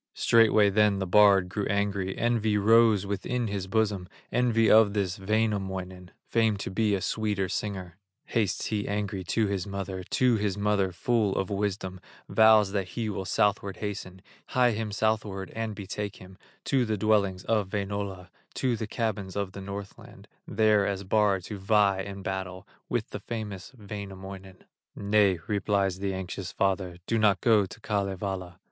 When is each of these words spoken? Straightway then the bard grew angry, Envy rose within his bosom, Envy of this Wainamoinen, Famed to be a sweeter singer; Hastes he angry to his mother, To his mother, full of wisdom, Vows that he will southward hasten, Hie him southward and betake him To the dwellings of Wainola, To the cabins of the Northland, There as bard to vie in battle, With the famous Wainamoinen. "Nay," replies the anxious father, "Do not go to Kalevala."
Straightway 0.15 0.71
then 0.71 0.97
the 0.97 1.05
bard 1.05 1.47
grew 1.47 1.67
angry, 1.67 2.17
Envy 2.17 2.57
rose 2.57 3.05
within 3.05 3.45
his 3.45 3.67
bosom, 3.67 4.09
Envy 4.31 4.67
of 4.67 4.95
this 4.95 5.19
Wainamoinen, 5.19 6.09
Famed 6.27 6.59
to 6.61 6.71
be 6.71 6.95
a 6.95 7.01
sweeter 7.01 7.47
singer; 7.47 7.99
Hastes 8.25 8.65
he 8.65 8.87
angry 8.87 9.23
to 9.25 9.45
his 9.45 9.67
mother, 9.67 10.03
To 10.03 10.37
his 10.37 10.57
mother, 10.57 10.91
full 10.91 11.35
of 11.35 11.51
wisdom, 11.51 11.99
Vows 12.27 12.71
that 12.71 12.87
he 12.87 13.09
will 13.11 13.25
southward 13.25 13.77
hasten, 13.77 14.23
Hie 14.47 14.71
him 14.71 14.91
southward 14.91 15.51
and 15.55 15.75
betake 15.75 16.15
him 16.15 16.35
To 16.65 16.83
the 16.83 16.97
dwellings 16.97 17.43
of 17.43 17.69
Wainola, 17.69 18.29
To 18.55 18.75
the 18.75 18.87
cabins 18.87 19.35
of 19.35 19.51
the 19.51 19.61
Northland, 19.61 20.27
There 20.47 20.87
as 20.87 21.03
bard 21.03 21.43
to 21.43 21.59
vie 21.59 22.01
in 22.01 22.23
battle, 22.23 22.67
With 22.89 23.11
the 23.11 23.19
famous 23.19 23.71
Wainamoinen. 23.77 24.63
"Nay," 24.95 25.37
replies 25.45 25.99
the 25.99 26.15
anxious 26.15 26.51
father, 26.51 26.97
"Do 27.05 27.19
not 27.19 27.39
go 27.39 27.67
to 27.67 27.79
Kalevala." 27.79 28.57